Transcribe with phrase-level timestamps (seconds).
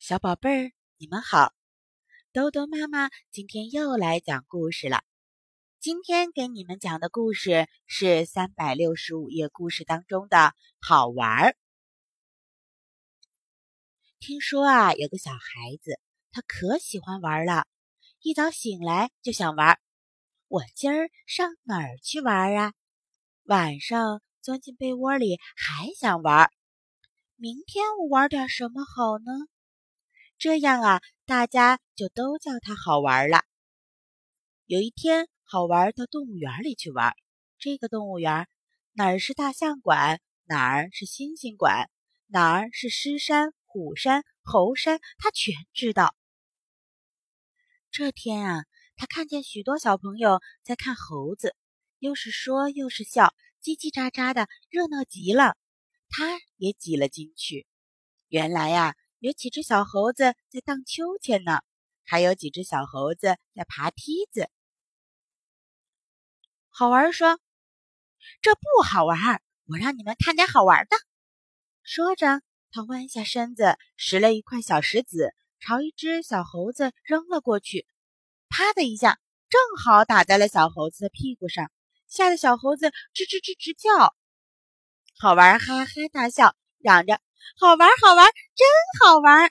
[0.00, 1.52] 小宝贝儿，你们好！
[2.32, 5.02] 豆豆妈妈今天又来讲故事了。
[5.80, 11.56] 今天给你们讲的故事是三百六十五页故事当中的好玩儿。
[14.20, 17.66] 听说啊，有个小孩子，他可喜欢玩了，
[18.22, 19.80] 一早醒来就想玩。
[20.46, 22.72] 我今儿上哪儿去玩啊？
[23.42, 26.50] 晚上钻进被窝里还想玩。
[27.34, 29.48] 明天我玩点什么好呢？
[30.38, 33.42] 这样啊，大家就都叫他好玩了。
[34.66, 37.16] 有一天，好玩到动物园里去玩。
[37.58, 38.46] 这个动物园
[38.92, 41.90] 哪儿是大象馆，哪儿是猩猩馆，
[42.28, 46.14] 哪儿是狮山、虎山、猴山，他全知道。
[47.90, 48.64] 这天啊，
[48.94, 51.56] 他看见许多小朋友在看猴子，
[51.98, 55.56] 又是说又是笑，叽叽喳喳的，热闹极了。
[56.08, 57.66] 他也挤了进去。
[58.28, 61.62] 原来呀，有几只小猴子在荡秋千呢，
[62.04, 64.48] 还有几只小猴子在爬梯子。
[66.68, 67.40] 好玩说
[68.40, 70.96] ：“这不好玩，我让你们看点好玩的。”
[71.82, 77.88] 说着，他弯下身子拾了一块小石子，朝一只小猴子扔了过去。
[78.48, 81.72] 啪的一下，正好打在了小猴子的屁股上，
[82.06, 84.14] 吓得小猴子吱吱吱直叫。
[85.18, 87.20] 好玩，哈哈大笑，嚷着
[87.56, 88.66] ：“好玩，好玩，真
[89.00, 89.50] 好玩！”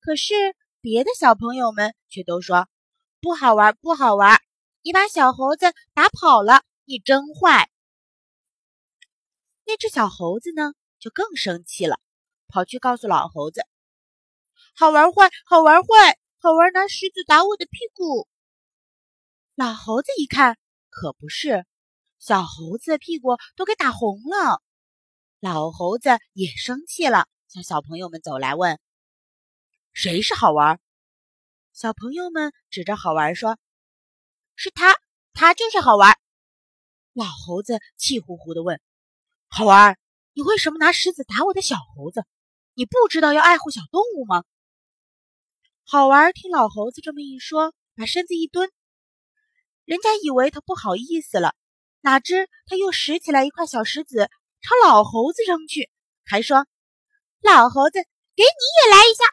[0.00, 0.34] 可是
[0.80, 2.68] 别的小朋友们却都说
[3.20, 4.40] ：“不好玩，不好玩！
[4.82, 7.70] 你把小猴子打跑了，你真坏。”
[9.66, 11.98] 那只小猴子呢，就更生气了，
[12.46, 13.62] 跑去告诉老猴子
[14.78, 18.28] ：“好玩坏，好玩坏，好玩拿石子打我的屁股。”
[19.56, 20.56] 老猴子一看，
[20.88, 21.66] 可不是，
[22.20, 24.62] 小猴子的屁股都给打红了。
[25.38, 28.80] 老猴子也生气了，向小朋友们走来问
[29.92, 30.80] ：“谁是好玩？”
[31.74, 33.58] 小朋友们指着好玩说
[34.56, 34.94] ：“是他，
[35.34, 36.18] 他就是好玩。”
[37.12, 38.80] 老猴子气呼呼地问
[39.48, 39.98] ：“好玩，
[40.32, 42.24] 你为什么拿石子打我的小猴子？
[42.72, 44.42] 你不知道要爱护小动物吗？”
[45.84, 48.72] 好玩听老猴子这么一说，把身子一蹲，
[49.84, 51.54] 人家以为他不好意思了，
[52.00, 54.30] 哪知他又拾起来一块小石子。
[54.66, 55.92] 朝老猴子扔去，
[56.24, 56.66] 还说
[57.38, 58.00] ：“老猴子，
[58.34, 58.48] 给你
[58.82, 59.24] 也来一下。”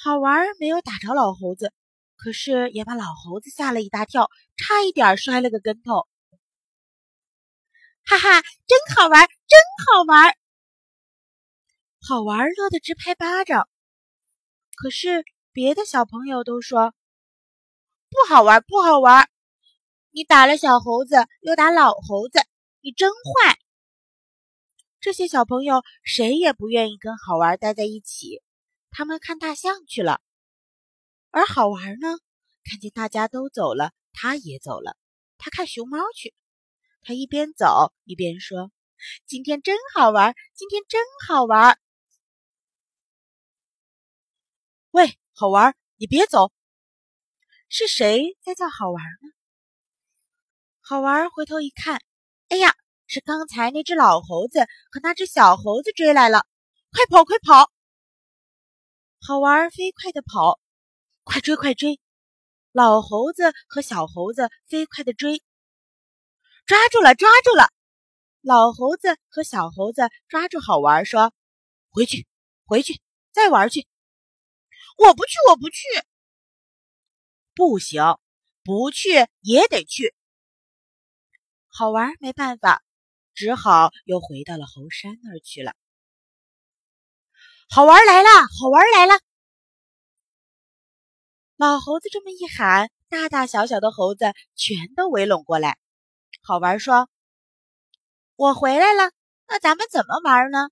[0.00, 1.72] 好玩没有打着老猴子，
[2.14, 6.06] 可是也把老猴子吓了一大跳，差一点摔了个跟头。
[8.04, 10.36] 哈哈，真好玩，真好玩！
[12.00, 13.68] 好玩乐得直拍巴掌。
[14.76, 16.94] 可是别的小朋友都说
[18.08, 19.28] ：“不好玩，不好玩！
[20.12, 22.38] 你打了小猴子，又打老猴子。”
[22.88, 23.58] 你真坏！
[24.98, 28.42] 这些小朋友谁也不愿意跟好玩待在一起，
[28.88, 30.22] 他们看大象去了。
[31.28, 32.16] 而好玩呢，
[32.64, 34.96] 看见大家都走了，他也走了。
[35.36, 36.34] 他看熊猫去，
[37.02, 38.72] 他一边走一边说
[39.28, 41.78] ：“今天真好玩，今天真好玩。”
[44.92, 46.54] 喂，好玩，你别走！
[47.68, 49.28] 是谁在叫好玩呢？
[50.80, 52.00] 好玩回头一看。
[52.48, 52.74] 哎呀，
[53.06, 54.60] 是刚才那只老猴子
[54.90, 56.46] 和那只小猴子追来了！
[56.90, 57.70] 快跑，快跑！
[59.20, 60.58] 好玩，飞快的跑，
[61.24, 62.00] 快追，快追！
[62.72, 65.42] 老猴子和小猴子飞快的追，
[66.64, 67.68] 抓住了，抓住了！
[68.40, 71.34] 老猴子和小猴子抓住好玩，说
[71.90, 72.26] ：“回去，
[72.64, 73.86] 回去，再玩去！”
[74.96, 75.82] 我不去，我不去！
[77.54, 78.02] 不行，
[78.64, 79.10] 不去
[79.40, 80.14] 也得去。
[81.78, 82.82] 好玩没办法，
[83.34, 85.76] 只好又回到了猴山那儿去了。
[87.70, 89.20] 好玩来了，好玩来了！
[91.54, 94.24] 老猴子这么一喊，大大小小的猴子
[94.56, 95.78] 全都围拢过来。
[96.42, 97.08] 好玩说
[98.34, 99.12] ：“我回来了，
[99.46, 100.70] 那咱们怎么玩呢？”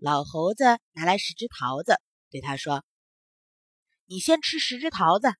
[0.00, 2.00] 老猴子拿来十只桃子，
[2.30, 2.82] 对他说
[4.08, 5.34] ：“你先吃十只桃子。”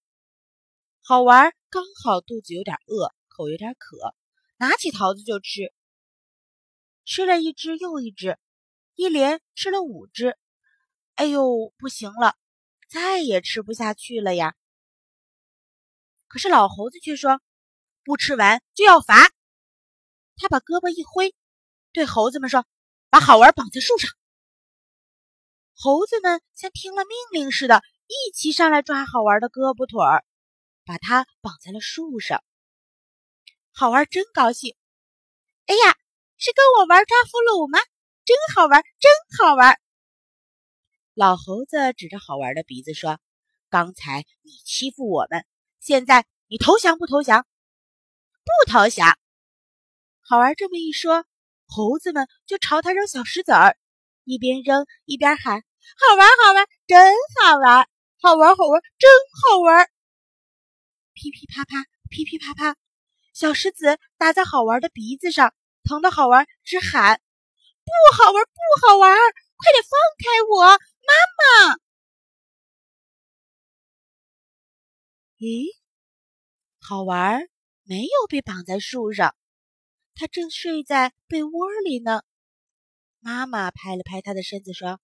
[1.01, 4.15] 好玩刚好肚子有点饿，口有点渴。
[4.63, 5.73] 拿起桃子就吃，
[7.05, 8.39] 吃了一只又一只，
[8.95, 10.39] 一连吃了五只。
[11.17, 12.37] 哎呦，不行了，
[12.89, 14.55] 再也吃不下去了呀！
[16.29, 17.43] 可是老猴子却说
[18.07, 19.33] ：“不吃完就要罚。”
[20.39, 21.35] 他把胳膊一挥，
[21.93, 22.65] 对猴子们说
[23.11, 24.13] ：“把好玩绑在树上。”
[25.75, 30.25] 猴子们像听了命令似的，一起上来抓好玩的胳膊腿儿，
[30.85, 32.45] 把它绑在了树上。
[33.75, 34.77] 好玩，真高兴！
[35.67, 35.97] 哎呀，
[36.37, 37.79] 是跟我玩抓俘虏吗？
[38.25, 39.81] 真好玩，真好玩！
[41.15, 43.19] 老猴子指着好玩的鼻子说
[43.71, 45.47] ：“刚才你欺负我们，
[45.81, 47.47] 现在你投降不投降
[48.45, 49.19] ？”“不投降。”
[50.21, 51.25] 好玩这么一说，
[51.67, 53.77] 猴子们就朝他扔小石子儿，
[54.25, 55.65] 一边扔一边喊
[55.97, 57.89] ：“好玩，好玩，真好玩！
[58.21, 59.11] 好玩，好玩，真
[59.43, 59.89] 好玩！”
[61.15, 62.77] 噼噼啪啪，噼噼啪啪，
[63.33, 67.21] 小石子打在好玩的鼻子上，疼得好玩直喊
[67.85, 69.17] ：“不好玩，不好玩！
[69.57, 71.13] 快点放开我，妈
[71.69, 71.79] 妈！”
[75.39, 75.67] 咦，
[76.81, 77.49] 好玩
[77.85, 79.35] 没有被绑在树上，
[80.15, 82.23] 他正睡在被窝里呢。
[83.19, 85.01] 妈妈拍了拍他的身子，说：“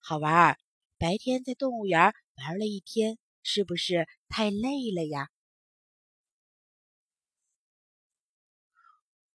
[0.00, 0.58] 好玩，
[0.98, 5.30] 白天在动物园玩了一天。”是不是太累了呀？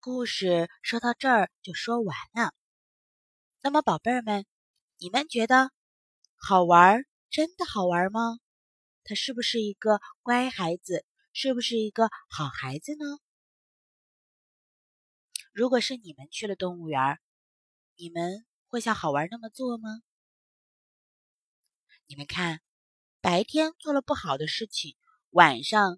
[0.06, 2.54] 故事说到这儿就说完了。
[3.64, 4.46] 那么，宝贝儿们，
[5.00, 5.72] 你们觉得
[6.36, 7.08] 好玩？
[7.32, 8.38] 真的好玩吗？
[9.04, 11.04] 他是不是一个乖孩子？
[11.34, 13.18] 是不是一个好孩子呢？
[15.52, 17.20] 如果是你们去了动物园，
[17.96, 20.04] 你们会像好玩那么做吗？
[22.06, 22.62] 你们看。
[23.22, 24.96] 白天做了不好的事情，
[25.32, 25.98] 晚上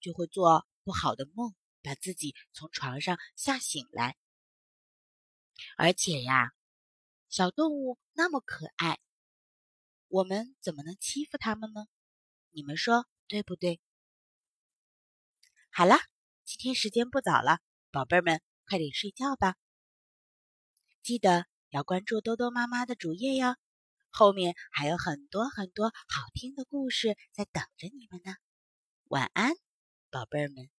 [0.00, 1.54] 就会做不好的梦，
[1.86, 4.16] 把自己从床上吓醒来。
[5.76, 6.50] 而且呀，
[7.28, 8.98] 小动物那么可爱，
[10.08, 11.86] 我们怎么能欺负它们呢？
[12.50, 13.80] 你们说对不对？
[15.70, 15.96] 好了，
[16.44, 17.60] 今天时间不早了，
[17.92, 19.54] 宝贝儿们快点睡觉吧。
[21.02, 23.56] 记得要关注兜兜妈妈的主页哟。
[24.10, 28.34] 后面还有很多很多好听的故事在等着你们呢，
[29.04, 29.52] 晚安，
[30.10, 30.75] 宝贝儿们。